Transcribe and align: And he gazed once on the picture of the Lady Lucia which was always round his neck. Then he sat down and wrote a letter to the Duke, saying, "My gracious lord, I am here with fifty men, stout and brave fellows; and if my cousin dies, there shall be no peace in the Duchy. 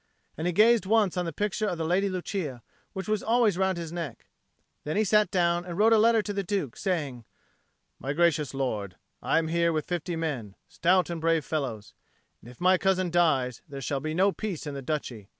And 0.35 0.47
he 0.47 0.51
gazed 0.51 0.87
once 0.87 1.15
on 1.15 1.25
the 1.25 1.31
picture 1.31 1.67
of 1.67 1.77
the 1.77 1.85
Lady 1.85 2.09
Lucia 2.09 2.63
which 2.93 3.07
was 3.07 3.21
always 3.21 3.55
round 3.55 3.77
his 3.77 3.91
neck. 3.91 4.25
Then 4.83 4.97
he 4.97 5.03
sat 5.03 5.29
down 5.29 5.63
and 5.63 5.77
wrote 5.77 5.93
a 5.93 5.99
letter 5.99 6.23
to 6.23 6.33
the 6.33 6.41
Duke, 6.41 6.75
saying, 6.75 7.23
"My 7.99 8.11
gracious 8.13 8.55
lord, 8.55 8.95
I 9.21 9.37
am 9.37 9.49
here 9.49 9.71
with 9.71 9.85
fifty 9.85 10.15
men, 10.15 10.55
stout 10.67 11.11
and 11.11 11.21
brave 11.21 11.45
fellows; 11.45 11.93
and 12.41 12.49
if 12.49 12.59
my 12.59 12.79
cousin 12.79 13.11
dies, 13.11 13.61
there 13.69 13.79
shall 13.79 13.99
be 13.99 14.15
no 14.15 14.31
peace 14.31 14.65
in 14.65 14.73
the 14.73 14.81
Duchy. 14.81 15.29